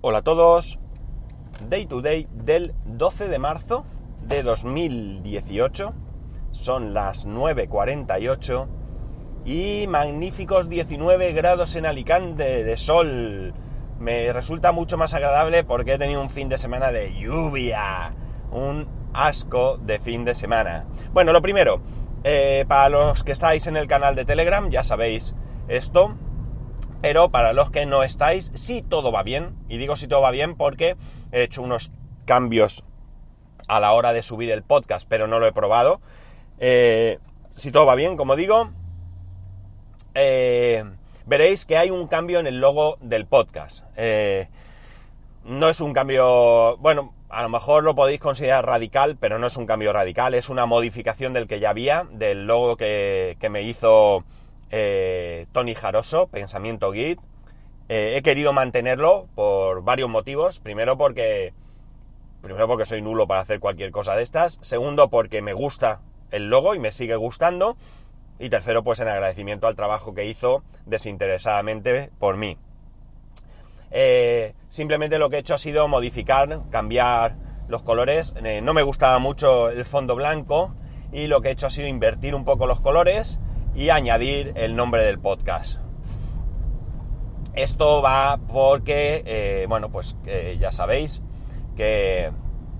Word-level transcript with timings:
Hola 0.00 0.18
a 0.18 0.22
todos. 0.22 0.78
Day 1.68 1.86
to 1.86 2.00
day 2.00 2.28
del 2.32 2.72
12 2.86 3.26
de 3.26 3.40
marzo 3.40 3.84
de 4.22 4.44
2018. 4.44 5.92
Son 6.52 6.94
las 6.94 7.26
9.48 7.26 8.68
y 9.44 9.86
magníficos 9.88 10.68
19 10.68 11.32
grados 11.32 11.74
en 11.74 11.84
Alicante 11.84 12.62
de 12.62 12.76
sol. 12.76 13.52
Me 13.98 14.32
resulta 14.32 14.70
mucho 14.70 14.96
más 14.96 15.14
agradable 15.14 15.64
porque 15.64 15.94
he 15.94 15.98
tenido 15.98 16.22
un 16.22 16.30
fin 16.30 16.48
de 16.48 16.58
semana 16.58 16.92
de 16.92 17.18
lluvia. 17.18 18.14
Un 18.52 18.86
asco 19.12 19.78
de 19.78 19.98
fin 19.98 20.24
de 20.24 20.36
semana. 20.36 20.84
Bueno, 21.12 21.32
lo 21.32 21.42
primero, 21.42 21.80
eh, 22.22 22.64
para 22.68 22.88
los 22.88 23.24
que 23.24 23.32
estáis 23.32 23.66
en 23.66 23.76
el 23.76 23.88
canal 23.88 24.14
de 24.14 24.24
Telegram, 24.24 24.70
ya 24.70 24.84
sabéis 24.84 25.34
esto. 25.66 26.14
Pero 27.00 27.30
para 27.30 27.52
los 27.52 27.70
que 27.70 27.86
no 27.86 28.02
estáis, 28.02 28.50
si 28.54 28.82
todo 28.82 29.12
va 29.12 29.22
bien. 29.22 29.54
Y 29.68 29.78
digo 29.78 29.96
si 29.96 30.08
todo 30.08 30.22
va 30.22 30.30
bien 30.30 30.56
porque 30.56 30.96
he 31.32 31.42
hecho 31.44 31.62
unos 31.62 31.92
cambios 32.24 32.84
a 33.68 33.80
la 33.80 33.92
hora 33.92 34.12
de 34.12 34.22
subir 34.22 34.50
el 34.50 34.62
podcast, 34.62 35.06
pero 35.08 35.26
no 35.26 35.38
lo 35.38 35.46
he 35.46 35.52
probado. 35.52 36.00
Eh, 36.58 37.18
si 37.54 37.70
todo 37.70 37.86
va 37.86 37.94
bien, 37.94 38.16
como 38.16 38.34
digo, 38.34 38.70
eh, 40.14 40.84
veréis 41.26 41.66
que 41.66 41.76
hay 41.76 41.90
un 41.90 42.08
cambio 42.08 42.40
en 42.40 42.46
el 42.46 42.60
logo 42.60 42.96
del 43.00 43.26
podcast. 43.26 43.84
Eh, 43.96 44.48
no 45.44 45.68
es 45.68 45.80
un 45.80 45.92
cambio, 45.92 46.76
bueno, 46.78 47.14
a 47.28 47.42
lo 47.42 47.48
mejor 47.48 47.84
lo 47.84 47.94
podéis 47.94 48.20
considerar 48.20 48.66
radical, 48.66 49.16
pero 49.18 49.38
no 49.38 49.46
es 49.46 49.56
un 49.56 49.66
cambio 49.66 49.92
radical, 49.92 50.34
es 50.34 50.48
una 50.48 50.66
modificación 50.66 51.32
del 51.32 51.46
que 51.46 51.60
ya 51.60 51.70
había, 51.70 52.04
del 52.10 52.46
logo 52.46 52.76
que, 52.76 53.36
que 53.38 53.48
me 53.48 53.62
hizo 53.62 54.24
eh, 54.70 55.46
Tony 55.52 55.74
Jaroso, 55.74 56.28
Pensamiento 56.28 56.92
Git. 56.92 57.20
Eh, 57.88 58.14
he 58.16 58.22
querido 58.22 58.52
mantenerlo 58.52 59.28
por 59.34 59.82
varios 59.82 60.08
motivos. 60.08 60.60
Primero 60.60 60.98
porque. 60.98 61.54
Primero 62.42 62.68
porque 62.68 62.86
soy 62.86 63.02
nulo 63.02 63.26
para 63.26 63.40
hacer 63.40 63.60
cualquier 63.60 63.90
cosa 63.90 64.14
de 64.14 64.22
estas. 64.22 64.58
Segundo 64.60 65.08
porque 65.10 65.42
me 65.42 65.52
gusta 65.52 66.00
el 66.30 66.50
logo 66.50 66.74
y 66.74 66.78
me 66.78 66.92
sigue 66.92 67.16
gustando. 67.16 67.76
Y 68.38 68.50
tercero, 68.50 68.84
pues 68.84 69.00
en 69.00 69.08
agradecimiento 69.08 69.66
al 69.66 69.74
trabajo 69.74 70.14
que 70.14 70.26
hizo 70.26 70.62
desinteresadamente 70.86 72.10
por 72.18 72.36
mí. 72.36 72.56
Eh, 73.90 74.54
simplemente 74.68 75.18
lo 75.18 75.30
que 75.30 75.36
he 75.36 75.40
hecho 75.40 75.54
ha 75.54 75.58
sido 75.58 75.88
modificar, 75.88 76.60
cambiar 76.70 77.34
los 77.66 77.82
colores. 77.82 78.34
No 78.62 78.74
me 78.74 78.82
gustaba 78.82 79.18
mucho 79.18 79.70
el 79.70 79.84
fondo 79.84 80.14
blanco 80.14 80.74
y 81.10 81.26
lo 81.26 81.40
que 81.40 81.48
he 81.48 81.52
hecho 81.52 81.66
ha 81.66 81.70
sido 81.70 81.88
invertir 81.88 82.34
un 82.34 82.44
poco 82.44 82.66
los 82.66 82.80
colores 82.80 83.40
y 83.74 83.90
añadir 83.90 84.52
el 84.56 84.76
nombre 84.76 85.04
del 85.04 85.18
podcast. 85.18 85.78
Esto 87.54 88.02
va 88.02 88.38
porque, 88.48 89.22
eh, 89.26 89.66
bueno, 89.68 89.90
pues 89.90 90.16
ya 90.58 90.70
sabéis 90.70 91.22
que, 91.76 92.30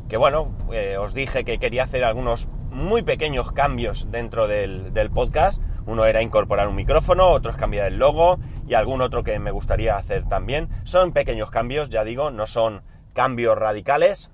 que 0.08 0.16
bueno, 0.16 0.50
eh, 0.72 0.96
os 0.98 1.14
dije 1.14 1.44
que 1.44 1.58
quería 1.58 1.84
hacer 1.84 2.04
algunos 2.04 2.48
muy 2.70 3.02
pequeños 3.02 3.52
cambios 3.52 4.10
dentro 4.10 4.48
del, 4.48 4.92
del, 4.92 5.10
podcast. 5.10 5.62
Uno 5.86 6.04
era 6.04 6.20
incorporar 6.20 6.68
un 6.68 6.74
micrófono, 6.74 7.28
otro 7.28 7.52
es 7.52 7.56
cambiar 7.56 7.86
el 7.86 7.98
logo 7.98 8.38
y 8.66 8.74
algún 8.74 9.00
otro 9.00 9.22
que 9.22 9.38
me 9.38 9.50
gustaría 9.50 9.96
hacer 9.96 10.28
también. 10.28 10.68
Son 10.84 11.12
pequeños 11.12 11.50
cambios, 11.50 11.90
ya 11.90 12.04
digo, 12.04 12.30
no 12.30 12.46
son 12.46 12.82
cambios 13.14 13.56
radicales, 13.56 14.30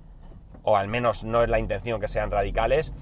o 0.62 0.77
al 0.77 0.89
menos 0.89 1.24
no 1.24 1.42
es 1.42 1.50
la 1.50 1.58
intención 1.58 2.00
que 2.00 2.08
sean 2.08 2.30
radicales. 2.30 2.92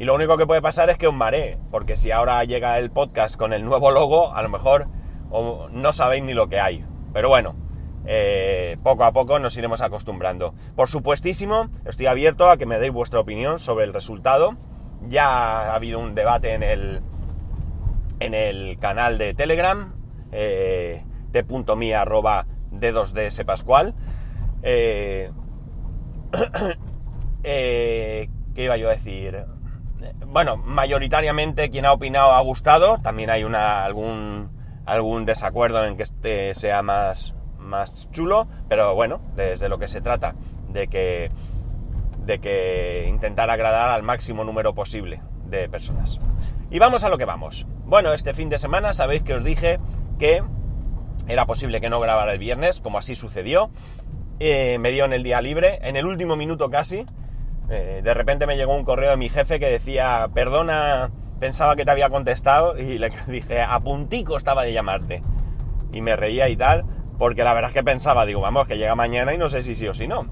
Y 0.00 0.06
lo 0.06 0.14
único 0.14 0.38
que 0.38 0.46
puede 0.46 0.62
pasar 0.62 0.88
es 0.88 0.96
que 0.96 1.08
os 1.08 1.12
maree, 1.12 1.58
porque 1.70 1.94
si 1.94 2.10
ahora 2.10 2.42
llega 2.44 2.78
el 2.78 2.90
podcast 2.90 3.36
con 3.36 3.52
el 3.52 3.66
nuevo 3.66 3.90
logo, 3.90 4.34
a 4.34 4.40
lo 4.40 4.48
mejor 4.48 4.88
no 5.72 5.92
sabéis 5.92 6.24
ni 6.24 6.32
lo 6.32 6.48
que 6.48 6.58
hay. 6.58 6.86
Pero 7.12 7.28
bueno, 7.28 7.54
eh, 8.06 8.78
poco 8.82 9.04
a 9.04 9.12
poco 9.12 9.38
nos 9.38 9.58
iremos 9.58 9.82
acostumbrando. 9.82 10.54
Por 10.74 10.88
supuestísimo, 10.88 11.68
estoy 11.84 12.06
abierto 12.06 12.48
a 12.48 12.56
que 12.56 12.64
me 12.64 12.78
deis 12.78 12.94
vuestra 12.94 13.20
opinión 13.20 13.58
sobre 13.58 13.84
el 13.84 13.92
resultado. 13.92 14.56
Ya 15.06 15.70
ha 15.70 15.74
habido 15.74 15.98
un 15.98 16.14
debate 16.14 16.54
en 16.54 16.62
el, 16.62 17.02
en 18.20 18.32
el 18.32 18.78
canal 18.78 19.18
de 19.18 19.34
Telegram, 19.34 19.92
eh, 20.32 21.04
t.mi 21.30 21.92
arroba 21.92 22.46
d2ds 22.72 23.44
pascual. 23.44 23.94
Eh, 24.62 25.30
eh, 27.42 28.30
¿Qué 28.54 28.64
iba 28.64 28.78
yo 28.78 28.88
a 28.88 28.92
decir? 28.92 29.44
Bueno, 30.26 30.56
mayoritariamente 30.56 31.70
quien 31.70 31.86
ha 31.86 31.92
opinado 31.92 32.32
ha 32.32 32.40
gustado. 32.40 32.98
También 33.02 33.30
hay 33.30 33.44
una, 33.44 33.84
algún, 33.84 34.50
algún 34.86 35.26
desacuerdo 35.26 35.84
en 35.84 35.96
que 35.96 36.02
este 36.04 36.54
sea 36.54 36.82
más, 36.82 37.34
más 37.58 38.10
chulo. 38.10 38.46
Pero 38.68 38.94
bueno, 38.94 39.20
desde 39.36 39.68
lo 39.68 39.78
que 39.78 39.88
se 39.88 40.00
trata, 40.00 40.34
de 40.68 40.88
que, 40.88 41.30
de 42.24 42.40
que 42.40 43.06
intentar 43.08 43.50
agradar 43.50 43.90
al 43.90 44.02
máximo 44.02 44.44
número 44.44 44.74
posible 44.74 45.20
de 45.46 45.68
personas. 45.68 46.18
Y 46.70 46.78
vamos 46.78 47.04
a 47.04 47.08
lo 47.08 47.18
que 47.18 47.24
vamos. 47.24 47.66
Bueno, 47.84 48.12
este 48.12 48.34
fin 48.34 48.48
de 48.48 48.58
semana 48.58 48.92
sabéis 48.92 49.22
que 49.22 49.34
os 49.34 49.42
dije 49.42 49.80
que 50.18 50.42
era 51.26 51.46
posible 51.46 51.80
que 51.80 51.90
no 51.90 52.00
grabara 52.00 52.32
el 52.32 52.38
viernes, 52.38 52.80
como 52.80 52.98
así 52.98 53.14
sucedió. 53.14 53.70
Eh, 54.38 54.78
me 54.78 54.90
dio 54.90 55.04
en 55.04 55.12
el 55.12 55.22
día 55.22 55.40
libre, 55.40 55.78
en 55.82 55.96
el 55.96 56.06
último 56.06 56.34
minuto 56.34 56.70
casi, 56.70 57.04
eh, 57.70 58.00
de 58.02 58.14
repente 58.14 58.48
me 58.48 58.56
llegó 58.56 58.74
un 58.74 58.84
correo 58.84 59.10
de 59.10 59.16
mi 59.16 59.28
jefe 59.28 59.60
que 59.60 59.70
decía, 59.70 60.28
perdona, 60.34 61.10
pensaba 61.38 61.76
que 61.76 61.84
te 61.84 61.92
había 61.92 62.10
contestado 62.10 62.76
y 62.76 62.98
le 62.98 63.10
dije, 63.28 63.62
a 63.62 63.78
puntico 63.78 64.36
estaba 64.36 64.64
de 64.64 64.72
llamarte. 64.72 65.22
Y 65.92 66.02
me 66.02 66.16
reía 66.16 66.48
y 66.48 66.56
tal, 66.56 66.84
porque 67.16 67.44
la 67.44 67.54
verdad 67.54 67.70
es 67.70 67.74
que 67.74 67.84
pensaba, 67.84 68.26
digo, 68.26 68.40
vamos, 68.40 68.66
que 68.66 68.76
llega 68.76 68.94
mañana 68.96 69.32
y 69.34 69.38
no 69.38 69.48
sé 69.48 69.62
si 69.62 69.76
sí 69.76 69.86
o 69.86 69.94
si 69.94 70.08
no. 70.08 70.26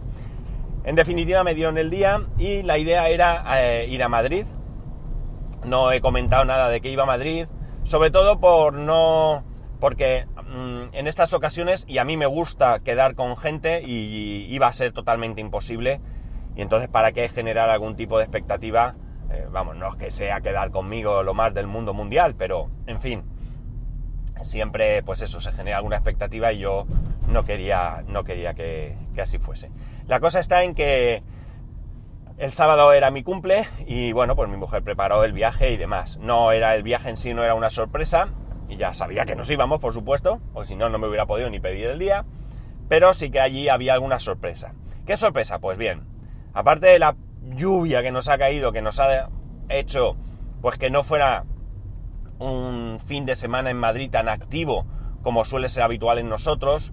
En 0.85 0.97
definitiva 0.97 1.45
me 1.45 1.55
dieron 1.55 1.79
el 1.79 1.91
día 1.91 2.23
y 2.39 2.63
la 2.63 2.77
idea 2.79 3.09
era 3.09 3.45
eh, 3.61 3.87
ir 3.89 4.03
a 4.03 4.09
Madrid. 4.09 4.45
No 5.65 5.93
he 5.93 6.01
comentado 6.01 6.45
nada 6.45 6.69
de 6.69 6.81
que 6.81 6.91
iba 6.91 7.05
a 7.05 7.07
Madrid, 7.07 7.47
sobre 7.85 8.11
todo 8.11 8.41
por 8.41 8.75
no... 8.75 9.45
porque 9.79 10.27
mmm, 10.45 10.93
en 10.93 11.07
estas 11.07 11.35
ocasiones, 11.35 11.85
y 11.87 11.99
a 11.99 12.05
mí 12.05 12.17
me 12.17 12.27
gusta 12.27 12.81
quedar 12.81 13.15
con 13.15 13.37
gente, 13.37 13.83
y 13.85 14.47
iba 14.49 14.67
a 14.67 14.73
ser 14.73 14.93
totalmente 14.93 15.41
imposible, 15.41 16.01
y 16.59 16.63
entonces, 16.63 16.89
¿para 16.89 17.13
qué 17.13 17.29
generar 17.29 17.71
algún 17.71 17.95
tipo 17.95 18.19
de 18.19 18.25
expectativa? 18.25 18.97
Eh, 19.31 19.47
vamos, 19.49 19.77
no 19.77 19.91
es 19.91 19.95
que 19.95 20.11
sea 20.11 20.41
quedar 20.41 20.73
conmigo 20.73 21.23
lo 21.23 21.33
más 21.33 21.55
del 21.55 21.69
mundo 21.69 21.95
mundial, 21.95 22.35
pero, 22.37 22.69
en 22.89 23.01
fin, 23.01 23.23
siempre, 24.43 25.05
pues 25.05 25.23
eso, 25.23 25.41
se 25.41 25.53
genera 25.53 25.77
alguna 25.77 25.95
expectativa 25.95 26.53
y 26.53 26.59
yo 26.59 26.89
no 27.29 27.45
quería, 27.45 28.03
no 28.09 28.25
quería 28.25 28.55
que, 28.55 28.99
que 29.15 29.23
así 29.23 29.39
fuese. 29.39 29.71
La 30.09 30.19
cosa 30.19 30.41
está 30.41 30.65
en 30.65 30.75
que 30.75 31.23
el 32.39 32.51
sábado 32.51 32.93
era 32.93 33.13
mi 33.13 33.23
cumple 33.23 33.69
y, 33.87 34.11
bueno, 34.11 34.35
pues 34.35 34.49
mi 34.49 34.57
mujer 34.57 34.83
preparó 34.83 35.23
el 35.23 35.33
viaje 35.33 35.71
y 35.71 35.77
demás. 35.77 36.17
No 36.17 36.51
era 36.51 36.75
el 36.75 36.83
viaje 36.83 37.09
en 37.09 37.19
sí, 37.19 37.35
no 37.35 37.45
era 37.45 37.55
una 37.55 37.71
sorpresa, 37.71 38.31
y 38.69 38.79
ya 38.79 38.95
sabía 38.95 39.27
que 39.27 39.37
nos 39.37 39.49
íbamos, 39.49 39.79
por 39.79 39.95
supuesto, 39.95 40.41
porque 40.53 40.67
si 40.67 40.75
no, 40.75 40.89
no 40.89 40.99
me 40.99 41.07
hubiera 41.07 41.27
podido 41.27 41.51
ni 41.51 41.61
pedir 41.61 41.87
el 41.87 42.01
día, 42.01 42.25
pero 42.89 43.15
sí 43.15 43.31
que 43.31 43.39
allí 43.39 43.69
había 43.69 43.95
alguna 43.95 44.19
sorpresa. 44.19 44.75
¿Qué 45.07 45.17
sorpresa? 45.17 45.61
Pues 45.61 45.79
bien, 45.79 46.18
aparte 46.59 46.89
de 46.89 46.99
la 46.99 47.15
lluvia 47.55 48.03
que 48.03 48.11
nos 48.11 48.29
ha 48.29 48.37
caído, 48.37 48.73
que 48.73 48.83
nos 48.83 48.99
ha 48.99 49.29
hecho 49.69 50.17
pues 50.61 50.77
que 50.77 50.91
no 50.91 51.05
fuera 51.05 51.45
un 52.41 52.99
fin 53.07 53.27
de 53.27 53.37
semana 53.37 53.71
en 53.71 53.77
Madrid 53.77 54.11
tan 54.11 54.29
activo 54.29 54.85
como 55.23 55.45
suele 55.45 55.69
ser 55.69 55.85
habitual 55.85 56.19
en 56.19 56.29
nosotros, 56.29 56.93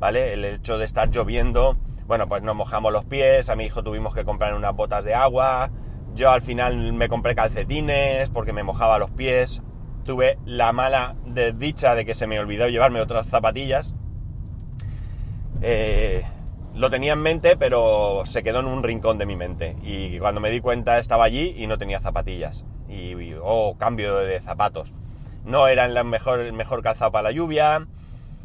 ¿vale? 0.00 0.32
El 0.32 0.44
hecho 0.44 0.78
de 0.78 0.84
estar 0.84 1.10
lloviendo, 1.10 1.76
bueno, 2.08 2.26
pues 2.26 2.42
nos 2.42 2.56
mojamos 2.56 2.92
los 2.92 3.04
pies, 3.04 3.48
a 3.50 3.54
mi 3.54 3.66
hijo 3.66 3.84
tuvimos 3.84 4.16
que 4.16 4.24
comprar 4.24 4.52
unas 4.52 4.74
botas 4.74 5.04
de 5.04 5.14
agua, 5.14 5.70
yo 6.16 6.32
al 6.32 6.42
final 6.42 6.92
me 6.92 7.08
compré 7.08 7.36
calcetines 7.36 8.30
porque 8.30 8.52
me 8.52 8.64
mojaba 8.64 8.98
los 8.98 9.12
pies, 9.12 9.62
tuve 10.04 10.40
la 10.44 10.72
mala 10.72 11.14
desdicha 11.24 11.94
de 11.94 12.04
que 12.04 12.16
se 12.16 12.26
me 12.26 12.40
olvidó 12.40 12.68
llevarme 12.68 13.00
otras 13.00 13.28
zapatillas, 13.28 13.94
eh, 15.62 16.24
lo 16.74 16.90
tenía 16.90 17.12
en 17.12 17.20
mente, 17.20 17.56
pero 17.56 18.22
se 18.26 18.42
quedó 18.42 18.60
en 18.60 18.66
un 18.66 18.82
rincón 18.82 19.18
de 19.18 19.26
mi 19.26 19.36
mente. 19.36 19.76
Y 19.82 20.18
cuando 20.18 20.40
me 20.40 20.50
di 20.50 20.60
cuenta 20.60 20.98
estaba 20.98 21.24
allí 21.24 21.54
y 21.56 21.66
no 21.66 21.78
tenía 21.78 22.00
zapatillas. 22.00 22.64
Y, 22.88 23.14
y 23.14 23.36
oh, 23.40 23.76
cambio 23.78 24.16
de 24.16 24.40
zapatos. 24.40 24.92
No 25.44 25.68
era 25.68 25.84
el 25.84 26.04
mejor, 26.04 26.52
mejor 26.52 26.82
calzado 26.82 27.12
para 27.12 27.24
la 27.24 27.32
lluvia. 27.32 27.86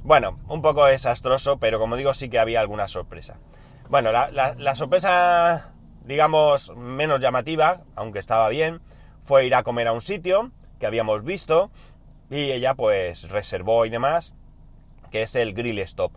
Bueno, 0.03 0.39
un 0.47 0.61
poco 0.61 0.85
desastroso, 0.85 1.57
pero 1.57 1.79
como 1.79 1.97
digo, 1.97 2.13
sí 2.13 2.29
que 2.29 2.39
había 2.39 2.61
alguna 2.61 2.87
sorpresa. 2.87 3.37
Bueno, 3.89 4.11
la, 4.11 4.29
la, 4.31 4.53
la 4.55 4.75
sorpresa, 4.75 5.71
digamos, 6.05 6.75
menos 6.75 7.19
llamativa, 7.19 7.81
aunque 7.95 8.19
estaba 8.19 8.47
bien, 8.49 8.81
fue 9.23 9.45
ir 9.45 9.55
a 9.55 9.63
comer 9.63 9.87
a 9.87 9.93
un 9.93 10.01
sitio 10.01 10.51
que 10.79 10.85
habíamos 10.85 11.23
visto 11.23 11.71
y 12.29 12.51
ella 12.51 12.75
pues 12.75 13.29
reservó 13.29 13.85
y 13.85 13.89
demás, 13.89 14.33
que 15.11 15.23
es 15.23 15.35
el 15.35 15.53
Grill 15.53 15.79
Stop. 15.79 16.13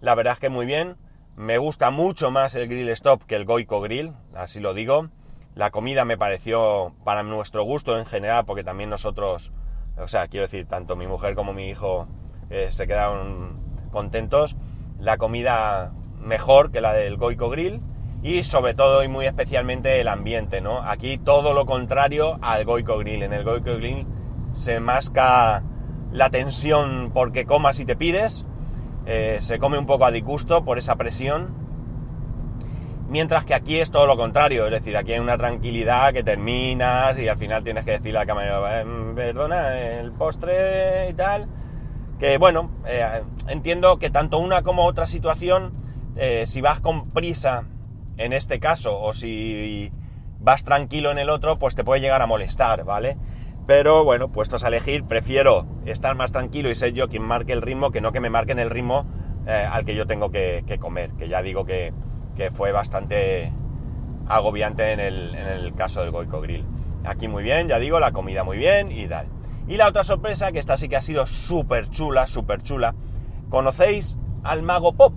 La 0.00 0.14
verdad 0.14 0.34
es 0.34 0.38
que 0.38 0.48
muy 0.48 0.66
bien, 0.66 0.96
me 1.38 1.56
gusta 1.56 1.90
mucho 1.90 2.32
más 2.32 2.56
el 2.56 2.66
Grill 2.66 2.88
Stop 2.88 3.22
que 3.22 3.36
el 3.36 3.44
Goico 3.44 3.80
Grill, 3.80 4.12
así 4.34 4.58
lo 4.58 4.74
digo. 4.74 5.08
La 5.54 5.70
comida 5.70 6.04
me 6.04 6.18
pareció 6.18 6.94
para 7.04 7.22
nuestro 7.22 7.62
gusto 7.62 7.96
en 7.96 8.06
general, 8.06 8.44
porque 8.44 8.64
también 8.64 8.90
nosotros, 8.90 9.52
o 9.96 10.08
sea, 10.08 10.26
quiero 10.26 10.46
decir, 10.46 10.66
tanto 10.66 10.96
mi 10.96 11.06
mujer 11.06 11.36
como 11.36 11.52
mi 11.52 11.68
hijo 11.68 12.08
eh, 12.50 12.72
se 12.72 12.88
quedaron 12.88 13.60
contentos. 13.92 14.56
La 14.98 15.16
comida 15.16 15.92
mejor 16.18 16.72
que 16.72 16.80
la 16.80 16.92
del 16.92 17.16
Goico 17.16 17.50
Grill 17.50 17.82
y 18.20 18.42
sobre 18.42 18.74
todo 18.74 19.04
y 19.04 19.08
muy 19.08 19.26
especialmente 19.26 20.00
el 20.00 20.08
ambiente, 20.08 20.60
¿no? 20.60 20.82
Aquí 20.82 21.18
todo 21.18 21.54
lo 21.54 21.66
contrario 21.66 22.40
al 22.42 22.64
Goico 22.64 22.98
Grill. 22.98 23.22
En 23.22 23.32
el 23.32 23.44
Goico 23.44 23.76
Grill 23.76 24.08
se 24.54 24.80
masca 24.80 25.62
la 26.10 26.30
tensión 26.30 27.12
porque 27.14 27.46
comas 27.46 27.78
y 27.78 27.84
te 27.84 27.94
pires, 27.94 28.44
eh, 29.08 29.38
se 29.40 29.58
come 29.58 29.78
un 29.78 29.86
poco 29.86 30.04
a 30.04 30.10
disgusto 30.10 30.64
por 30.64 30.76
esa 30.78 30.96
presión, 30.96 31.48
mientras 33.08 33.44
que 33.44 33.54
aquí 33.54 33.80
es 33.80 33.90
todo 33.90 34.06
lo 34.06 34.16
contrario, 34.16 34.66
es 34.66 34.70
decir, 34.70 34.96
aquí 34.96 35.14
hay 35.14 35.18
una 35.18 35.38
tranquilidad 35.38 36.12
que 36.12 36.22
terminas 36.22 37.18
y 37.18 37.26
al 37.26 37.38
final 37.38 37.64
tienes 37.64 37.84
que 37.84 37.92
decirle 37.92 38.18
al 38.18 38.26
camarero, 38.26 38.68
eh, 38.68 38.84
perdona, 39.14 39.78
el 39.78 40.12
postre 40.12 41.08
y 41.10 41.14
tal, 41.14 41.48
que 42.18 42.36
bueno, 42.38 42.70
eh, 42.86 43.22
entiendo 43.48 43.98
que 43.98 44.10
tanto 44.10 44.38
una 44.38 44.62
como 44.62 44.84
otra 44.84 45.06
situación, 45.06 45.72
si 46.46 46.60
vas 46.60 46.80
con 46.80 47.10
prisa 47.10 47.64
en 48.16 48.32
este 48.32 48.58
caso, 48.58 49.00
o 49.00 49.12
si 49.12 49.92
vas 50.40 50.64
tranquilo 50.64 51.10
en 51.10 51.18
el 51.18 51.30
otro, 51.30 51.58
pues 51.58 51.74
te 51.74 51.84
puede 51.84 52.00
llegar 52.00 52.20
a 52.22 52.26
molestar, 52.26 52.84
¿vale? 52.84 53.16
Pero 53.68 54.02
bueno, 54.02 54.28
puestos 54.32 54.64
a 54.64 54.68
elegir, 54.68 55.04
prefiero 55.04 55.66
estar 55.84 56.14
más 56.14 56.32
tranquilo 56.32 56.70
y 56.70 56.74
ser 56.74 56.94
yo 56.94 57.10
quien 57.10 57.22
marque 57.22 57.52
el 57.52 57.60
ritmo 57.60 57.90
que 57.90 58.00
no 58.00 58.12
que 58.12 58.20
me 58.20 58.30
marquen 58.30 58.58
el 58.58 58.70
ritmo 58.70 59.04
eh, 59.46 59.68
al 59.70 59.84
que 59.84 59.94
yo 59.94 60.06
tengo 60.06 60.30
que, 60.30 60.64
comer, 60.80 61.10
que 61.18 61.28
ya 61.28 61.42
digo 61.42 61.66
que, 61.66 61.92
fue 62.54 62.72
bastante 62.72 63.52
agobiante 64.26 64.92
en 64.92 65.00
el, 65.00 65.74
caso 65.74 66.00
del 66.00 66.12
Goico 66.12 66.40
Grill. 66.40 66.64
Aquí 67.04 67.28
muy 67.28 67.42
bien, 67.42 67.68
ya 67.68 67.78
digo, 67.78 68.00
la 68.00 68.12
comida 68.12 68.42
muy 68.42 68.56
bien 68.56 68.90
y 68.90 69.06
tal. 69.06 69.26
Y 69.66 69.76
la 69.76 69.88
otra 69.88 70.02
sorpresa, 70.02 70.50
que 70.50 70.60
esta 70.60 70.78
sí 70.78 70.88
que 70.88 70.96
ha 70.96 71.02
sido 71.02 71.26
súper 71.26 71.90
chula, 71.90 72.26
súper 72.26 72.62
chula. 72.62 72.94
¿Conocéis 73.50 74.18
al 74.44 74.62
Mago 74.62 74.94
Pop? 74.94 75.12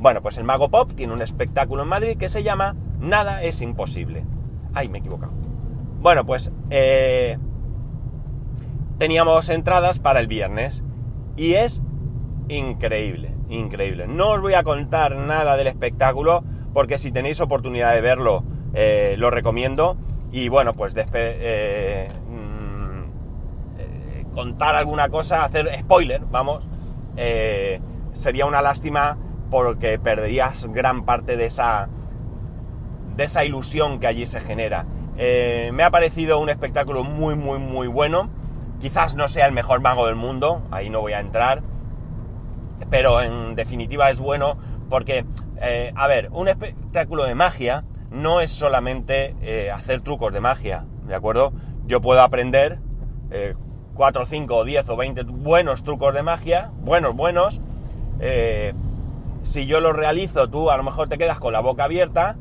Bueno, 0.00 0.20
pues 0.20 0.36
el 0.36 0.44
Mago 0.44 0.68
Pop 0.68 0.92
tiene 0.94 1.14
un 1.14 1.22
espectáculo 1.22 1.84
en 1.84 1.88
Madrid 1.88 2.18
que 2.18 2.28
se 2.28 2.42
llama 2.42 2.76
Nada 3.00 3.42
es 3.42 3.62
imposible. 3.62 4.26
Ay, 4.74 4.90
me 4.90 4.98
he 4.98 5.00
equivocado. 5.00 5.32
Bueno, 6.02 6.26
pues 6.26 6.52
eh, 6.68 7.38
teníamos 8.98 9.48
entradas 9.48 9.98
para 9.98 10.20
el 10.20 10.26
viernes 10.26 10.82
y 11.36 11.54
es 11.54 11.82
increíble, 12.48 13.34
increíble. 13.48 14.06
No 14.06 14.30
os 14.30 14.40
voy 14.40 14.54
a 14.54 14.62
contar 14.62 15.16
nada 15.16 15.56
del 15.56 15.66
espectáculo 15.66 16.44
porque 16.72 16.98
si 16.98 17.12
tenéis 17.12 17.40
oportunidad 17.40 17.94
de 17.94 18.00
verlo, 18.00 18.44
eh, 18.74 19.16
lo 19.18 19.30
recomiendo. 19.30 19.96
Y 20.32 20.48
bueno, 20.48 20.74
pues 20.74 20.94
eh, 20.96 22.08
mm, 22.28 24.34
contar 24.34 24.74
alguna 24.74 25.08
cosa, 25.08 25.44
hacer 25.44 25.70
spoiler, 25.80 26.22
vamos, 26.30 26.68
sería 28.12 28.46
una 28.46 28.60
lástima 28.60 29.16
porque 29.50 29.98
perderías 29.98 30.66
gran 30.66 31.04
parte 31.04 31.36
de 31.36 31.46
esa, 31.46 31.88
de 33.16 33.24
esa 33.24 33.44
ilusión 33.44 34.00
que 34.00 34.06
allí 34.06 34.26
se 34.26 34.40
genera. 34.40 34.86
Eh, 35.16 35.70
me 35.72 35.82
ha 35.82 35.90
parecido 35.90 36.38
un 36.38 36.50
espectáculo 36.50 37.04
muy, 37.04 37.34
muy, 37.34 37.58
muy 37.58 37.86
bueno. 37.86 38.28
Quizás 38.80 39.14
no 39.14 39.28
sea 39.28 39.46
el 39.46 39.52
mejor 39.52 39.80
mago 39.80 40.06
del 40.06 40.16
mundo, 40.16 40.62
ahí 40.70 40.90
no 40.90 41.00
voy 41.00 41.12
a 41.12 41.20
entrar, 41.20 41.62
pero 42.90 43.22
en 43.22 43.54
definitiva 43.54 44.10
es 44.10 44.18
bueno 44.18 44.58
porque, 44.88 45.24
eh, 45.60 45.92
a 45.96 46.06
ver, 46.06 46.28
un 46.32 46.48
espectáculo 46.48 47.24
de 47.24 47.34
magia 47.34 47.84
no 48.10 48.40
es 48.40 48.50
solamente 48.50 49.34
eh, 49.40 49.70
hacer 49.70 50.02
trucos 50.02 50.32
de 50.32 50.40
magia, 50.40 50.84
¿de 51.06 51.14
acuerdo? 51.14 51.52
Yo 51.86 52.00
puedo 52.00 52.22
aprender 52.22 52.78
4, 53.94 54.26
5, 54.26 54.64
10 54.64 54.88
o 54.88 54.96
20 54.96 55.22
buenos 55.24 55.82
trucos 55.82 56.14
de 56.14 56.22
magia, 56.22 56.70
buenos, 56.80 57.14
buenos, 57.16 57.60
si 59.46 59.66
yo 59.66 59.80
lo 59.80 59.92
realizo, 59.92 60.48
tú 60.50 60.70
a 60.70 60.76
lo 60.76 60.82
mejor 60.82 61.08
te 61.08 61.18
quedas 61.18 61.38
con 61.38 61.52
la 61.52 61.60
boca 61.60 61.84
abierta, 61.84 62.36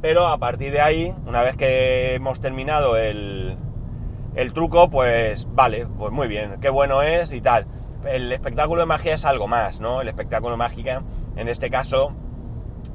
pero 0.00 0.26
a 0.26 0.38
partir 0.38 0.72
de 0.72 0.80
ahí, 0.80 1.14
una 1.26 1.42
vez 1.42 1.56
que 1.56 2.14
hemos 2.14 2.40
terminado 2.40 2.96
el, 2.96 3.56
el 4.34 4.52
truco, 4.52 4.90
pues 4.90 5.48
vale, 5.52 5.86
pues 5.86 6.12
muy 6.12 6.28
bien, 6.28 6.58
qué 6.60 6.68
bueno 6.70 7.02
es 7.02 7.32
y 7.32 7.40
tal. 7.40 7.66
El 8.04 8.32
espectáculo 8.32 8.80
de 8.80 8.86
magia 8.86 9.14
es 9.14 9.24
algo 9.24 9.46
más, 9.46 9.80
¿no? 9.80 10.00
El 10.00 10.08
espectáculo 10.08 10.52
de 10.52 10.56
mágica, 10.56 11.02
en 11.36 11.48
este 11.48 11.70
caso, 11.70 12.14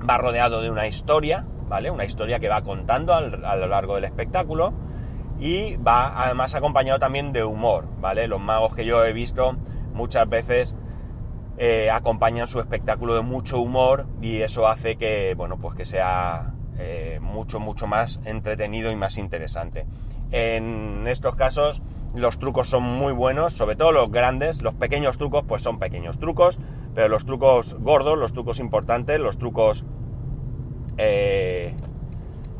va 0.07 0.17
rodeado 0.17 0.61
de 0.61 0.69
una 0.69 0.87
historia, 0.87 1.45
¿vale? 1.67 1.91
Una 1.91 2.05
historia 2.05 2.39
que 2.39 2.49
va 2.49 2.61
contando 2.61 3.13
a 3.13 3.21
lo 3.55 3.67
largo 3.67 3.95
del 3.95 4.05
espectáculo 4.05 4.73
y 5.39 5.75
va 5.77 6.23
además 6.23 6.55
acompañado 6.55 6.99
también 6.99 7.33
de 7.33 7.43
humor, 7.43 7.87
¿vale? 7.99 8.27
Los 8.27 8.39
magos 8.39 8.73
que 8.73 8.85
yo 8.85 9.03
he 9.05 9.13
visto 9.13 9.57
muchas 9.93 10.27
veces 10.27 10.75
eh, 11.57 11.89
acompañan 11.89 12.47
su 12.47 12.59
espectáculo 12.59 13.15
de 13.15 13.21
mucho 13.21 13.59
humor 13.59 14.07
y 14.21 14.41
eso 14.41 14.67
hace 14.67 14.97
que, 14.97 15.33
bueno, 15.35 15.57
pues 15.57 15.75
que 15.75 15.85
sea 15.85 16.53
eh, 16.77 17.19
mucho, 17.21 17.59
mucho 17.59 17.87
más 17.87 18.19
entretenido 18.25 18.91
y 18.91 18.95
más 18.95 19.17
interesante. 19.17 19.85
En 20.37 21.07
estos 21.07 21.33
casos 21.35 21.81
los 22.13 22.39
trucos 22.39 22.67
son 22.67 22.83
muy 22.83 23.13
buenos, 23.13 23.53
sobre 23.53 23.77
todo 23.77 23.93
los 23.93 24.11
grandes, 24.11 24.61
los 24.61 24.73
pequeños 24.73 25.17
trucos 25.17 25.45
pues 25.47 25.61
son 25.61 25.79
pequeños 25.79 26.19
trucos, 26.19 26.59
pero 26.93 27.07
los 27.07 27.25
trucos 27.25 27.77
gordos, 27.79 28.17
los 28.17 28.33
trucos 28.33 28.59
importantes, 28.59 29.17
los 29.17 29.37
trucos 29.37 29.85
eh, 30.97 31.73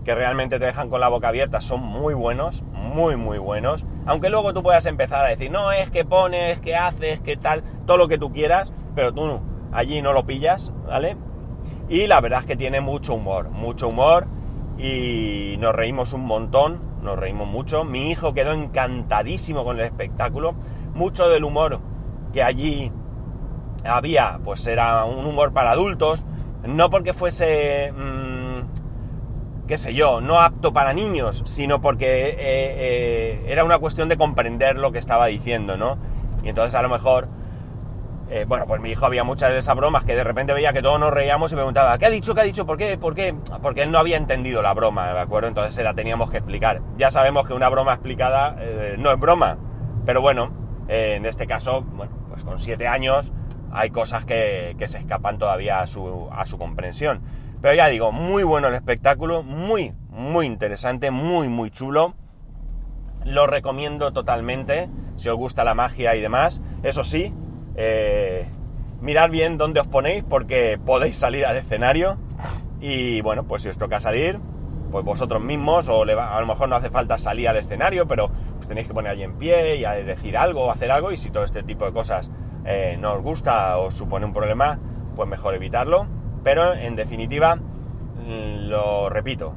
que 0.06 0.16
realmente 0.16 0.57
te 0.57 0.68
dejan 0.68 0.89
con 0.89 1.01
la 1.01 1.10
boca 1.10 1.27
abierta 1.27 1.60
son 1.60 1.81
muy 1.81 2.13
buenos, 2.13 2.63
muy, 2.72 3.18
muy 3.18 3.39
buenos. 3.39 3.86
Aunque 4.06 4.30
luego 4.30 4.54
tú 4.54 4.63
puedas 4.63 4.86
empezar 4.86 5.25
a 5.25 5.27
decir, 5.27 5.51
no, 5.51 5.74
es 5.74 5.92
que 5.92 6.06
pones, 6.06 6.62
que 6.62 6.77
haces, 6.77 7.19
que 7.19 7.36
tal, 7.36 7.62
todo 7.86 7.98
lo 7.98 8.07
que 8.07 8.18
tú 8.18 8.31
quieras, 8.31 8.72
pero 8.95 9.13
tú 9.13 9.42
allí 9.74 10.01
no 10.01 10.13
lo 10.13 10.25
pillas, 10.25 10.72
¿vale? 10.88 11.18
Y 11.89 12.07
la 12.07 12.22
verdad 12.22 12.39
es 12.39 12.45
que 12.45 12.56
tiene 12.56 12.80
mucho 12.80 13.16
humor, 13.16 13.50
mucho 13.50 13.89
humor 13.89 14.27
y 14.77 15.57
nos 15.60 15.75
reímos 15.75 16.13
un 16.13 16.22
montón, 16.22 16.94
nos 17.06 17.18
reímos 17.18 17.48
mucho. 17.48 17.86
Mi 17.86 18.12
hijo 18.12 18.34
quedó 18.34 18.52
encantadísimo 18.52 19.63
con 19.63 19.80
el 19.80 19.86
espectáculo. 19.86 20.56
Mucho 20.94 21.30
del 21.30 21.46
humor 21.46 21.80
que 22.34 22.44
allí 22.44 22.92
había, 23.86 24.40
pues 24.44 24.66
era 24.68 25.06
un 25.06 25.25
humor 25.25 25.54
para 25.54 25.72
adultos, 25.72 26.25
no 26.68 26.90
porque 26.90 27.13
fuese, 27.13 27.94
mm, 27.94 29.68
qué 29.68 29.78
sé 29.78 29.94
yo, 29.94 30.19
no 30.19 30.40
apto 30.40 30.74
para 30.74 30.94
niños, 30.94 31.44
sino 31.46 31.81
porque 31.81 32.30
eh, 32.30 32.36
eh, 32.40 33.46
era 33.48 33.63
una 33.63 33.80
cuestión 33.80 34.10
de 34.10 34.18
comprender 34.18 34.78
lo 34.78 34.92
que 34.92 35.00
estaba 35.00 35.28
diciendo, 35.28 35.78
¿no? 35.78 35.98
Y 36.44 36.50
entonces 36.50 36.75
a 36.75 36.81
lo 36.81 36.90
mejor 36.90 37.28
eh, 38.30 38.45
bueno, 38.48 38.66
pues 38.66 38.81
mi 38.81 38.92
hijo 38.92 39.06
había 39.06 39.24
muchas 39.24 39.51
de 39.51 39.60
esas 39.60 39.75
bromas 39.75 40.04
que 40.04 40.16
de 40.16 40.24
repente 40.24 40.54
veía 40.54 40.74
que 40.74 40.81
todos 40.81 41.00
nos 41.00 41.12
reíamos 41.12 41.51
y 41.51 41.56
me 41.56 41.60
preguntaba, 41.60 41.98
¿qué 41.98 42.07
ha 42.07 42.10
dicho? 42.10 42.33
¿Qué 42.33 42.42
ha 42.42 42.44
dicho? 42.45 42.66
¿Por 42.66 42.77
qué? 42.77 42.98
¿Por 42.98 43.13
qué? 43.13 43.36
Porque 43.62 43.84
él 43.84 43.91
no 43.91 44.00
había 44.00 44.17
entendido 44.17 44.62
la 44.62 44.74
broma, 44.74 45.13
¿de 45.13 45.20
acuerdo? 45.20 45.48
Entonces 45.48 45.84
la 45.84 45.94
teníamos 45.94 46.32
que 46.32 46.38
explicar. 46.38 46.82
Ya 46.98 47.12
sabemos 47.12 47.48
que 47.48 47.53
una 47.53 47.70
broma 47.70 47.94
explicada 47.94 48.55
eh, 48.60 48.96
no 48.98 49.12
es 49.12 49.20
broma, 49.20 49.58
pero 50.05 50.22
bueno, 50.22 50.51
eh, 50.88 51.15
en 51.17 51.25
este 51.25 51.46
caso, 51.46 51.82
bueno, 51.84 52.13
pues 52.29 52.44
con 52.44 52.58
siete 52.58 52.88
años 52.88 53.32
hay 53.72 53.91
cosas 53.91 54.25
que, 54.25 54.75
que 54.79 54.88
se 54.88 54.98
escapan 54.98 55.38
todavía 55.38 55.82
a 55.82 55.88
su, 55.88 56.29
a 56.32 56.46
su 56.46 56.58
comprensión. 56.58 57.22
Pero 57.62 57.75
ya 57.75 57.88
digo, 57.88 58.12
muy 58.12 58.44
bueno 58.44 58.67
el 58.67 58.75
espectáculo, 58.75 59.44
muy, 59.44 59.94
muy 60.10 60.46
interesante, 60.46 61.12
muy, 61.12 61.48
muy 61.48 61.70
chulo. 61.72 62.15
Lo 63.24 63.48
recomiendo 63.48 64.13
totalmente, 64.13 64.89
si 65.17 65.29
os 65.29 65.36
gusta 65.36 65.63
la 65.63 65.74
magia 65.74 66.15
y 66.15 66.22
demás. 66.22 66.62
Eso 66.84 67.03
sí, 67.03 67.34
eh, 67.75 68.48
mirad 69.01 69.29
bien 69.29 69.58
dónde 69.58 69.79
os 69.79 69.88
ponéis 69.88 70.24
porque 70.24 70.79
podéis 70.84 71.17
salir 71.17 71.46
al 71.46 71.58
escenario 71.58 72.17
y 72.79 73.22
bueno, 73.22 73.44
pues 73.46 73.63
si 73.63 73.70
os 73.70 73.77
toca 73.77 74.00
salir, 74.00 74.39
pues 74.91 75.03
vosotros 75.03 75.44
mismos 75.44 75.88
o 75.89 76.03
a 76.03 76.39
lo 76.39 76.48
mejor 76.48 76.70
no 76.70 76.75
hace 76.75 76.89
falta 76.89 77.17
salir 77.17 77.48
al 77.50 77.58
escenario, 77.58 78.08
pero 78.08 78.29
tenéis 78.67 78.88
que 78.88 78.94
poner 78.94 79.12
allí 79.12 79.24
en 79.24 79.38
pie 79.38 79.75
y 79.75 80.03
decir 80.03 80.38
algo 80.38 80.65
o 80.65 80.72
hacer 80.72 80.91
algo 80.91 81.12
y 81.12 81.17
si 81.17 81.29
todo 81.29 81.44
este 81.44 81.63
tipo 81.63 81.86
de 81.86 81.94
cosas 81.94 82.32
eh, 82.65 82.98
no 83.00 83.13
os 83.13 83.22
gusta 83.22 83.77
o 83.77 83.91
supone 83.91 84.25
un 84.25 84.34
problema, 84.34 84.79
pues 85.15 85.29
mejor 85.29 85.53
evitarlo. 85.53 86.08
Pero 86.44 86.74
en 86.74 86.96
definitiva, 86.96 87.55
mm, 87.55 88.70
lo 88.70 89.10
repito, 89.10 89.53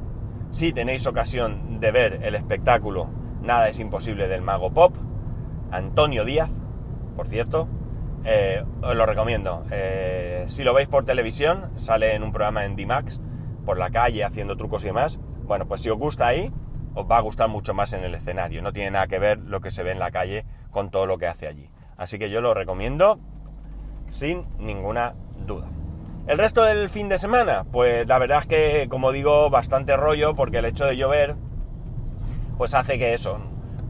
si 0.51 0.73
tenéis 0.73 1.07
ocasión 1.07 1.79
de 1.79 1.91
ver 1.91 2.19
el 2.23 2.35
espectáculo 2.35 3.09
Nada 3.41 3.69
es 3.69 3.79
imposible 3.79 4.27
del 4.27 4.41
mago 4.41 4.71
pop, 4.71 4.95
Antonio 5.71 6.25
Díaz, 6.25 6.49
por 7.15 7.27
cierto, 7.27 7.67
eh, 8.25 8.63
os 8.81 8.95
lo 8.95 9.05
recomiendo. 9.05 9.65
Eh, 9.71 10.43
si 10.47 10.63
lo 10.63 10.73
veis 10.73 10.87
por 10.87 11.05
televisión, 11.05 11.71
sale 11.77 12.15
en 12.15 12.23
un 12.23 12.31
programa 12.31 12.65
en 12.65 12.75
D-Max, 12.75 13.19
por 13.65 13.77
la 13.77 13.89
calle, 13.89 14.23
haciendo 14.23 14.57
trucos 14.57 14.83
y 14.83 14.87
demás. 14.87 15.19
Bueno, 15.43 15.67
pues 15.67 15.81
si 15.81 15.89
os 15.89 15.97
gusta 15.97 16.27
ahí, 16.27 16.51
os 16.95 17.05
va 17.09 17.17
a 17.17 17.21
gustar 17.21 17.49
mucho 17.49 17.73
más 17.73 17.93
en 17.93 18.03
el 18.03 18.15
escenario. 18.15 18.61
No 18.61 18.73
tiene 18.73 18.91
nada 18.91 19.07
que 19.07 19.19
ver 19.19 19.39
lo 19.39 19.61
que 19.61 19.71
se 19.71 19.83
ve 19.83 19.91
en 19.91 19.99
la 19.99 20.11
calle 20.11 20.45
con 20.71 20.89
todo 20.89 21.05
lo 21.05 21.17
que 21.17 21.27
hace 21.27 21.47
allí. 21.47 21.69
Así 21.97 22.17
que 22.19 22.29
yo 22.29 22.41
lo 22.41 22.53
recomiendo 22.53 23.19
sin 24.09 24.45
ninguna 24.57 25.15
duda. 25.45 25.67
El 26.27 26.37
resto 26.37 26.63
del 26.63 26.89
fin 26.89 27.09
de 27.09 27.17
semana, 27.17 27.65
pues 27.71 28.07
la 28.07 28.19
verdad 28.19 28.39
es 28.41 28.45
que, 28.45 28.87
como 28.89 29.11
digo, 29.11 29.49
bastante 29.49 29.97
rollo 29.97 30.35
porque 30.35 30.59
el 30.59 30.65
hecho 30.65 30.85
de 30.85 30.95
llover, 30.95 31.35
pues 32.57 32.75
hace 32.75 32.99
que 32.99 33.13
eso, 33.13 33.39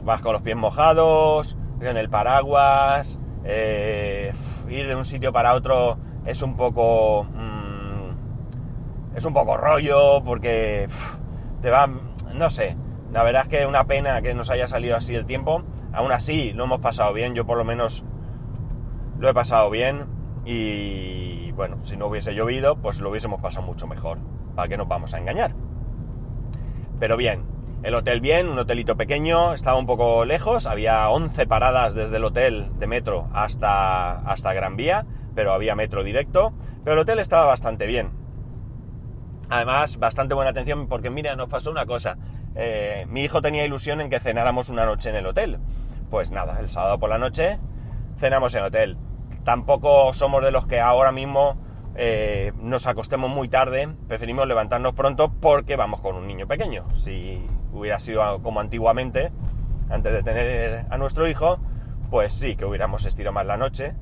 vas 0.03 0.21
con 0.21 0.33
los 0.33 0.41
pies 0.41 0.55
mojados, 0.55 1.57
en 1.81 1.97
el 1.97 2.09
paraguas, 2.09 3.19
eh, 3.43 4.33
ir 4.69 4.87
de 4.87 4.95
un 4.95 5.05
sitio 5.05 5.31
para 5.31 5.53
otro 5.53 5.97
es 6.25 6.41
un 6.41 6.55
poco 6.55 7.23
mm, 7.23 9.17
es 9.17 9.25
un 9.25 9.33
poco 9.33 9.57
rollo 9.57 10.23
porque 10.23 10.87
te 11.61 11.69
va, 11.69 11.89
no 12.33 12.49
sé, 12.49 12.77
la 13.11 13.23
verdad 13.23 13.43
es 13.43 13.47
que 13.49 13.61
es 13.61 13.67
una 13.67 13.85
pena 13.85 14.21
que 14.21 14.33
nos 14.33 14.49
haya 14.49 14.67
salido 14.67 14.95
así 14.95 15.15
el 15.15 15.25
tiempo. 15.25 15.63
Aún 15.91 16.11
así, 16.11 16.53
lo 16.53 16.65
hemos 16.65 16.79
pasado 16.79 17.13
bien, 17.13 17.33
yo 17.33 17.45
por 17.45 17.57
lo 17.57 17.65
menos 17.65 18.03
lo 19.17 19.29
he 19.29 19.33
pasado 19.33 19.69
bien 19.69 20.05
y 20.45 21.51
bueno, 21.53 21.77
si 21.83 21.97
no 21.97 22.07
hubiese 22.07 22.33
llovido, 22.33 22.77
pues 22.77 23.01
lo 23.01 23.09
hubiésemos 23.09 23.41
pasado 23.41 23.65
mucho 23.65 23.87
mejor. 23.87 24.19
¿Para 24.55 24.67
qué 24.69 24.77
nos 24.77 24.87
vamos 24.87 25.13
a 25.13 25.17
engañar? 25.17 25.53
Pero 26.99 27.17
bien, 27.17 27.43
el 27.81 27.95
hotel 27.95 28.19
bien, 28.19 28.49
un 28.49 28.59
hotelito 28.59 28.97
pequeño, 28.97 29.53
estaba 29.53 29.77
un 29.77 29.85
poco 29.85 30.25
lejos, 30.25 30.65
había 30.65 31.09
11 31.09 31.47
paradas 31.47 31.93
desde 31.93 32.17
el 32.17 32.25
hotel 32.25 32.69
de 32.77 32.87
metro 32.87 33.29
hasta, 33.33 34.19
hasta 34.19 34.53
Gran 34.53 34.75
Vía, 34.75 35.05
pero 35.33 35.53
había 35.53 35.75
metro 35.75 36.03
directo, 36.03 36.53
pero 36.83 36.95
el 36.95 36.99
hotel 36.99 37.19
estaba 37.19 37.45
bastante 37.45 37.85
bien. 37.87 38.11
Además, 39.49 39.97
bastante 39.97 40.35
buena 40.35 40.51
atención 40.51 40.87
porque 40.87 41.09
mira, 41.09 41.35
nos 41.35 41.49
pasó 41.49 41.71
una 41.71 41.85
cosa. 41.85 42.17
Eh, 42.55 43.05
mi 43.09 43.21
hijo 43.21 43.41
tenía 43.41 43.65
ilusión 43.65 44.01
en 44.01 44.09
que 44.09 44.19
cenáramos 44.19 44.69
una 44.69 44.85
noche 44.85 45.09
en 45.09 45.15
el 45.15 45.25
hotel. 45.25 45.57
Pues 46.09 46.31
nada, 46.31 46.59
el 46.59 46.69
sábado 46.69 46.99
por 46.99 47.09
la 47.09 47.17
noche 47.17 47.59
cenamos 48.19 48.53
en 48.55 48.63
hotel. 48.63 48.97
Tampoco 49.45 50.13
somos 50.13 50.43
de 50.43 50.51
los 50.51 50.67
que 50.67 50.81
ahora 50.81 51.11
mismo 51.11 51.57
eh, 51.95 52.51
nos 52.61 52.85
acostemos 52.85 53.29
muy 53.29 53.47
tarde, 53.47 53.89
preferimos 54.07 54.47
levantarnos 54.47 54.93
pronto 54.93 55.31
porque 55.31 55.75
vamos 55.75 56.01
con 56.01 56.15
un 56.15 56.27
niño 56.27 56.45
pequeño. 56.45 56.85
Si 56.95 57.47
hubiera 57.73 57.99
sido 57.99 58.41
como 58.41 58.59
antiguamente, 58.59 59.31
antes 59.89 60.11
de 60.11 60.23
tener 60.23 60.85
a 60.89 60.97
nuestro 60.97 61.27
hijo, 61.27 61.59
pues 62.09 62.33
sí, 62.33 62.55
que 62.55 62.65
hubiéramos 62.65 63.05
estirado 63.05 63.33
más 63.33 63.45
la 63.45 63.57
noche 63.57 63.93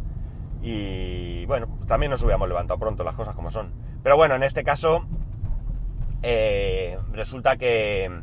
y 0.62 1.46
bueno, 1.46 1.68
también 1.88 2.10
nos 2.10 2.22
hubiéramos 2.24 2.48
levantado 2.48 2.80
pronto, 2.80 3.04
las 3.04 3.16
cosas 3.16 3.36
como 3.36 3.52
son. 3.52 3.72
Pero 4.04 4.18
bueno, 4.18 4.36
en 4.36 4.44
este 4.44 4.64
caso 4.64 5.06
eh, 6.24 6.98
resulta 7.12 7.58
que, 7.58 8.22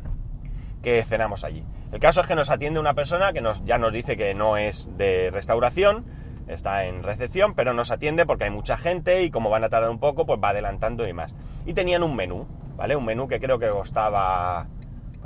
que 0.81 1.03
cenamos 1.03 1.43
allí. 1.43 1.63
El 1.91 1.99
caso 1.99 2.21
es 2.21 2.27
que 2.27 2.35
nos 2.35 2.49
atiende 2.49 2.79
una 2.79 2.93
persona 2.93 3.31
que 3.31 3.41
nos, 3.41 3.63
ya 3.65 3.77
nos 3.77 3.93
dice 3.93 4.17
que 4.17 4.33
no 4.33 4.57
es 4.57 4.89
de 4.97 5.29
restauración, 5.31 6.05
está 6.47 6.85
en 6.85 7.03
recepción, 7.03 7.53
pero 7.55 7.73
nos 7.73 7.91
atiende 7.91 8.25
porque 8.25 8.45
hay 8.45 8.49
mucha 8.49 8.77
gente 8.77 9.23
y 9.23 9.31
como 9.31 9.49
van 9.49 9.63
a 9.63 9.69
tardar 9.69 9.89
un 9.89 9.99
poco, 9.99 10.25
pues 10.25 10.39
va 10.43 10.49
adelantando 10.49 11.07
y 11.07 11.13
más. 11.13 11.33
Y 11.65 11.73
tenían 11.73 12.03
un 12.03 12.15
menú, 12.15 12.47
¿vale? 12.75 12.95
Un 12.95 13.05
menú 13.05 13.27
que 13.27 13.39
creo 13.39 13.59
que 13.59 13.69
costaba, 13.69 14.67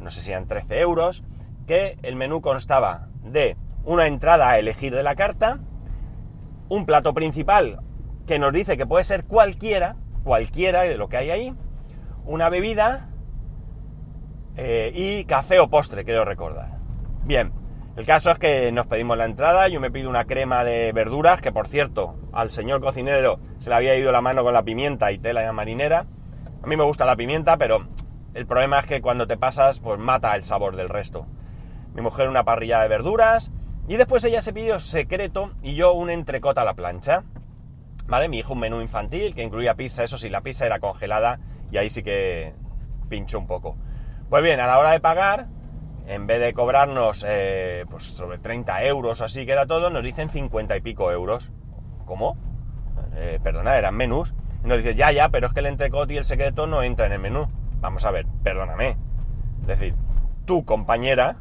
no 0.02 0.12
sé 0.12 0.22
si 0.22 0.32
eran 0.32 0.48
13 0.48 0.80
euros, 0.80 1.24
que 1.68 1.98
el 2.02 2.16
menú 2.16 2.42
constaba 2.42 3.08
de 3.24 3.58
una 3.84 4.08
entrada 4.08 4.50
a 4.50 4.60
elegir 4.60 4.94
de 4.94 5.04
la 5.04 5.16
carta, 5.16 5.60
un 6.70 6.86
plato 6.86 7.14
principal 7.14 7.82
que 8.28 8.40
nos 8.40 8.54
dice 8.54 8.78
que 8.78 8.86
puede 8.86 9.04
ser 9.04 9.26
cualquiera, 9.26 9.96
cualquiera 10.24 10.82
de 10.82 10.98
lo 10.98 11.10
que 11.10 11.18
hay 11.18 11.32
ahí, 11.32 11.54
una 12.26 12.50
bebida 12.50 13.10
eh, 14.56 14.92
y 14.94 15.26
café 15.26 15.60
o 15.60 15.70
postre, 15.70 16.06
quiero 16.06 16.26
recordar. 16.26 16.78
Bien, 17.24 17.52
el 17.96 18.06
caso 18.06 18.32
es 18.32 18.40
que 18.40 18.72
nos 18.72 18.88
pedimos 18.88 19.18
la 19.18 19.26
entrada, 19.26 19.68
yo 19.68 19.80
me 19.80 19.92
pido 19.92 20.10
una 20.10 20.26
crema 20.26 20.64
de 20.64 20.92
verduras, 20.94 21.42
que 21.42 21.52
por 21.52 21.68
cierto, 21.68 22.16
al 22.32 22.52
señor 22.52 22.82
cocinero 22.82 23.40
se 23.58 23.70
le 23.70 23.76
había 23.76 23.96
ido 23.96 24.12
la 24.12 24.22
mano 24.22 24.44
con 24.44 24.54
la 24.54 24.64
pimienta 24.64 25.12
y 25.12 25.18
tela 25.18 25.52
marinera. 25.52 26.06
A 26.64 26.68
mí 26.68 26.76
me 26.76 26.84
gusta 26.84 27.06
la 27.06 27.16
pimienta, 27.16 27.58
pero 27.58 27.88
el 28.34 28.46
problema 28.46 28.80
es 28.80 28.88
que 28.88 29.02
cuando 29.02 29.28
te 29.28 29.38
pasas, 29.38 29.80
pues 29.80 30.00
mata 30.00 30.36
el 30.36 30.44
sabor 30.44 30.76
del 30.76 30.90
resto. 30.90 31.26
Mi 31.94 32.02
mujer 32.02 32.30
una 32.30 32.44
parrilla 32.44 32.82
de 32.82 32.88
verduras, 32.88 33.52
y 33.90 33.98
después 33.98 34.24
ella 34.24 34.44
se 34.44 34.54
pidió 34.54 34.80
secreto 34.80 35.52
y 35.64 35.74
yo 35.74 35.94
un 35.94 36.12
entrecot 36.12 36.56
a 36.60 36.64
la 36.64 36.76
plancha. 36.76 37.24
¿Vale? 38.06 38.30
Mi 38.30 38.38
hijo 38.38 38.54
un 38.54 38.60
menú 38.60 38.82
infantil 38.82 39.34
que 39.34 39.42
incluía 39.42 39.74
pizza, 39.74 40.04
eso 40.04 40.20
sí, 40.20 40.30
la 40.30 40.42
pizza 40.42 40.68
era 40.68 40.80
congelada 40.80 41.40
y 41.72 41.78
ahí 41.78 41.90
sí 41.90 42.04
que 42.04 42.54
pinchó 43.10 43.40
un 43.40 43.48
poco. 43.48 43.78
Pues 44.30 44.44
bien, 44.44 44.60
a 44.60 44.68
la 44.68 44.78
hora 44.78 44.92
de 44.92 45.00
pagar, 45.00 45.48
en 46.06 46.28
vez 46.28 46.40
de 46.40 46.54
cobrarnos 46.54 47.26
eh, 47.28 47.86
pues 47.90 48.04
sobre 48.04 48.38
30 48.38 48.84
euros 48.86 49.22
o 49.22 49.26
así 49.26 49.48
que 49.48 49.54
era 49.54 49.66
todo, 49.66 49.90
nos 49.90 50.04
dicen 50.04 50.30
50 50.30 50.78
y 50.78 50.82
pico 50.82 51.12
euros. 51.12 51.52
¿Cómo? 52.06 52.38
Eh, 53.16 53.40
perdona, 53.42 53.76
eran 53.76 53.96
menús. 53.96 54.36
Nos 54.64 54.78
dice, 54.78 54.94
ya, 54.94 55.12
ya, 55.12 55.30
pero 55.30 55.48
es 55.48 55.54
que 55.54 55.62
el 55.62 55.66
entrecot 55.66 56.12
y 56.12 56.18
el 56.18 56.26
secreto 56.26 56.68
no 56.68 56.84
entran 56.84 57.08
en 57.08 57.14
el 57.14 57.20
menú. 57.22 57.50
Vamos 57.82 58.06
a 58.06 58.12
ver, 58.12 58.26
perdóname. 58.44 58.98
Es 59.62 59.68
decir, 59.68 59.96
tu 60.46 60.66
compañera 60.66 61.38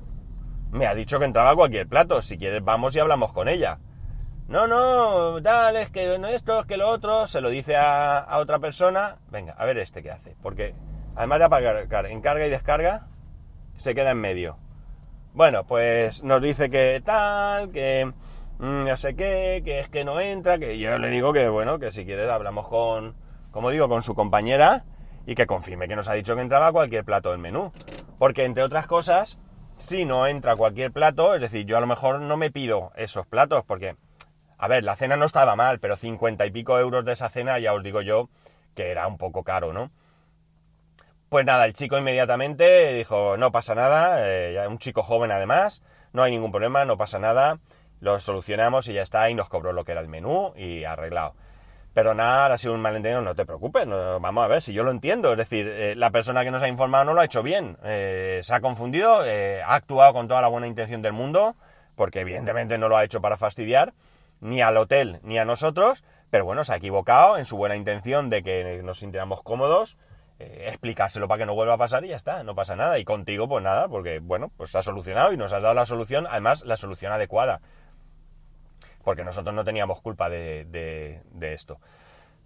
me 0.71 0.87
ha 0.87 0.95
dicho 0.95 1.19
que 1.19 1.25
entraba 1.25 1.57
cualquier 1.57 1.89
plato. 1.89 2.23
Si 2.23 2.39
quieres, 2.39 2.65
vamos 2.65 2.95
y 2.95 2.99
hablamos 2.99 3.33
con 3.33 3.49
ella. 3.49 3.79
No, 4.49 4.67
no, 4.67 5.43
tal, 5.43 5.77
es 5.77 5.91
que 5.91 6.15
esto, 6.33 6.61
es 6.61 6.67
que 6.67 6.79
lo 6.79 6.89
otro, 6.89 7.27
se 7.27 7.41
lo 7.41 7.51
dice 7.51 7.77
a, 7.77 8.19
a 8.19 8.39
otra 8.39 8.59
persona. 8.59 9.17
Venga, 9.31 9.55
a 9.59 9.65
ver 9.67 9.79
este 9.79 10.03
qué 10.03 10.11
hace. 10.11 10.37
Porque 10.43 10.75
además 11.17 11.41
de 11.41 11.45
apagar 11.45 12.07
encarga 12.07 12.47
y 12.47 12.51
descarga, 12.51 13.09
se 13.77 13.95
queda 13.95 14.13
en 14.13 14.21
medio. 14.21 14.57
Bueno, 15.35 15.67
pues 15.67 16.23
nos 16.23 16.41
dice 16.41 16.71
que 16.71 17.03
tal, 17.05 17.71
que 17.71 18.11
mm, 18.59 18.85
no 18.85 18.97
sé 18.97 19.15
qué, 19.15 19.63
que 19.65 19.81
es 19.81 19.89
que 19.89 20.05
no 20.05 20.19
entra, 20.21 20.59
que 20.59 20.79
yo 20.79 20.99
le 20.99 21.11
digo 21.11 21.33
que 21.33 21.49
bueno, 21.49 21.79
que 21.79 21.91
si 21.91 22.07
quieres 22.07 22.31
hablamos 22.31 22.69
con, 22.69 23.15
como 23.51 23.71
digo, 23.71 23.89
con 23.89 24.03
su 24.03 24.15
compañera 24.15 24.85
y 25.29 25.35
que 25.35 25.47
confirme 25.47 25.89
que 25.89 25.95
nos 25.95 26.09
ha 26.09 26.15
dicho 26.15 26.35
que 26.35 26.41
entraba 26.41 26.73
cualquier 26.73 27.05
plato 27.05 27.33
del 27.33 27.39
menú. 27.39 27.71
Porque 28.19 28.47
entre 28.47 28.63
otras 28.63 28.87
cosas, 28.87 29.39
si 29.77 30.07
no 30.07 30.27
entra 30.27 30.57
cualquier 30.57 30.91
plato, 30.91 31.35
es 31.35 31.43
decir, 31.43 31.67
yo 31.67 31.77
a 31.77 31.81
lo 31.83 31.87
mejor 31.87 32.23
no 32.23 32.39
me 32.39 32.51
pido 32.51 32.93
esos 32.97 33.27
platos 33.27 33.63
porque, 33.67 33.97
a 34.57 34.69
ver, 34.69 34.85
la 34.85 34.97
cena 34.97 35.19
no 35.19 35.27
estaba 35.27 35.55
mal, 35.55 35.81
pero 35.81 35.99
cincuenta 35.99 36.47
y 36.47 36.51
pico 36.51 36.79
euros 36.79 37.05
de 37.05 37.13
esa 37.13 37.29
cena 37.29 37.59
ya 37.59 37.75
os 37.75 37.83
digo 37.83 38.01
yo 38.01 38.31
que 38.75 38.91
era 38.91 39.07
un 39.07 39.19
poco 39.19 39.45
caro, 39.45 39.75
¿no? 39.75 39.91
Pues 41.29 41.45
nada, 41.45 41.67
el 41.67 41.75
chico 41.75 41.99
inmediatamente 41.99 42.95
dijo, 42.95 43.37
no 43.37 43.53
pasa 43.53 43.75
nada, 43.75 44.27
eh, 44.27 44.67
un 44.67 44.79
chico 44.79 45.03
joven 45.03 45.31
además, 45.31 45.83
no 46.15 46.23
hay 46.23 46.33
ningún 46.33 46.53
problema, 46.53 46.87
no 46.87 46.97
pasa 46.97 47.19
nada, 47.19 47.59
lo 48.01 48.19
solucionamos 48.19 48.89
y 48.89 48.95
ya 48.95 49.03
está, 49.03 49.29
y 49.29 49.35
nos 49.35 49.51
cobró 49.51 49.75
lo 49.75 49.85
que 49.85 49.93
era 49.93 50.01
el 50.01 50.09
menú 50.09 50.55
y 50.57 50.85
arreglado. 50.85 51.35
Pero 51.95 52.15
nada, 52.15 52.53
ha 52.53 52.59
sido 52.59 52.75
un 52.75 52.81
malentendido, 52.81 53.23
no 53.23 53.35
te 53.35 53.45
preocupes, 53.45 53.87
vamos 53.87 54.45
a 54.45 54.49
ver, 54.49 54.63
si 54.63 54.73
yo 54.73 54.85
lo 54.85 54.91
entiendo, 54.91 55.33
es 55.33 55.39
decir, 55.39 55.67
eh, 55.67 55.95
la 55.97 56.11
persona 56.11 56.45
que 56.45 56.51
nos 56.51 56.63
ha 56.63 56.69
informado 56.69 57.05
no 57.05 57.15
lo 57.15 57.21
ha 57.21 57.25
hecho 57.25 57.43
bien, 57.43 57.77
eh, 57.83 58.41
se 58.45 58.55
ha 58.55 58.61
confundido, 58.61 59.25
eh, 59.25 59.63
ha 59.63 59.75
actuado 59.75 60.13
con 60.13 60.29
toda 60.29 60.41
la 60.41 60.49
buena 60.49 60.67
intención 60.67 61.03
del 61.03 61.13
mundo, 61.13 61.57
porque 61.97 62.21
evidentemente 62.21 62.79
no 62.79 62.89
lo 62.89 62.97
ha 62.97 63.05
hecho 63.05 63.21
para 63.21 63.37
fastidiar, 63.37 63.95
ni 64.41 64.63
al 64.63 64.77
hotel 64.77 65.19
ni 65.23 65.39
a 65.39 65.45
nosotros, 65.45 66.05
pero 66.31 66.45
bueno, 66.45 66.63
se 66.63 66.73
ha 66.73 66.77
equivocado 66.77 67.39
en 67.39 67.45
su 67.45 67.57
buena 67.57 67.75
intención 67.75 68.31
de 68.31 68.43
que 68.43 68.81
nos 68.85 68.99
sintiéramos 68.99 69.43
cómodos, 69.43 69.97
eh, 70.41 70.67
explicárselo 70.69 71.27
para 71.27 71.39
que 71.39 71.47
no 71.47 71.55
vuelva 71.55 71.75
a 71.75 71.79
pasar 71.79 72.05
y 72.05 72.09
ya 72.09 72.17
está, 72.17 72.45
no 72.45 72.55
pasa 72.55 72.77
nada. 72.77 72.99
Y 72.99 73.05
contigo, 73.05 73.49
pues 73.49 73.65
nada, 73.65 73.89
porque 73.89 74.21
bueno, 74.21 74.53
pues 74.57 74.71
se 74.71 74.79
ha 74.79 74.83
solucionado 74.83 75.33
y 75.33 75.37
nos 75.37 75.53
has 75.53 75.63
dado 75.63 75.75
la 75.75 75.87
solución, 75.87 76.27
además 76.31 76.65
la 76.65 76.77
solución 76.77 77.13
adecuada. 77.13 77.61
Porque 79.05 79.25
nosotros 79.25 79.55
no 79.55 79.65
teníamos 79.65 80.01
culpa 80.01 80.29
de, 80.29 80.65
de, 80.65 81.55
esto. 81.55 81.81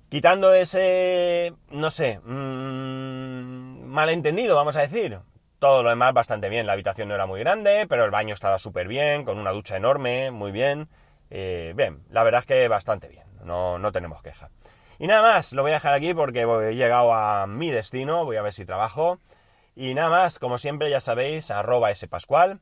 Quitando 0.08 0.52
ese, 0.52 1.54
no 1.70 1.90
sé, 1.90 2.20
mmm, 2.22 3.84
malentendido, 3.86 4.56
vamos 4.56 4.76
a 4.76 4.82
decir. 4.82 5.18
Todo 5.58 5.82
lo 5.82 5.90
demás 5.90 6.12
bastante 6.12 6.48
bien. 6.48 6.66
La 6.66 6.72
habitación 6.72 7.08
no 7.08 7.14
era 7.14 7.26
muy 7.26 7.40
grande, 7.40 7.86
pero 7.88 8.04
el 8.04 8.10
baño 8.10 8.34
estaba 8.34 8.58
súper 8.58 8.88
bien, 8.88 9.24
con 9.24 9.38
una 9.38 9.52
ducha 9.52 9.76
enorme, 9.76 10.30
muy 10.30 10.50
bien. 10.50 10.88
Eh, 11.30 11.72
bien, 11.76 12.02
la 12.10 12.24
verdad 12.24 12.40
es 12.40 12.46
que 12.46 12.68
bastante 12.68 13.08
bien. 13.08 13.24
No, 13.44 13.78
no 13.78 13.92
tenemos 13.92 14.22
queja. 14.22 14.50
Y 14.98 15.06
nada 15.06 15.22
más, 15.22 15.52
lo 15.52 15.62
voy 15.62 15.72
a 15.72 15.74
dejar 15.74 15.94
aquí 15.94 16.14
porque 16.14 16.42
he 16.42 16.74
llegado 16.74 17.14
a 17.14 17.46
mi 17.46 17.70
destino, 17.70 18.24
voy 18.24 18.36
a 18.36 18.42
ver 18.42 18.52
si 18.52 18.64
trabajo. 18.64 19.18
Y 19.74 19.94
nada 19.94 20.10
más, 20.10 20.38
como 20.38 20.58
siempre 20.58 20.90
ya 20.90 21.00
sabéis, 21.00 21.50
arroba 21.50 21.94
spascual, 21.94 22.60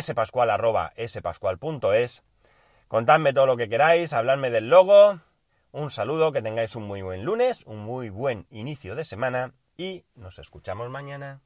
spascual 0.00 0.50
arroba 0.50 0.92
spascual.es. 1.06 2.24
Contadme 2.88 3.32
todo 3.32 3.46
lo 3.46 3.56
que 3.56 3.68
queráis, 3.68 4.12
habladme 4.12 4.52
del 4.52 4.68
logo. 4.68 5.18
Un 5.72 5.90
saludo, 5.90 6.30
que 6.30 6.40
tengáis 6.40 6.76
un 6.76 6.84
muy 6.84 7.02
buen 7.02 7.24
lunes, 7.24 7.64
un 7.66 7.78
muy 7.80 8.10
buen 8.10 8.46
inicio 8.48 8.94
de 8.94 9.04
semana 9.04 9.54
y 9.76 10.04
nos 10.14 10.38
escuchamos 10.38 10.88
mañana. 10.88 11.40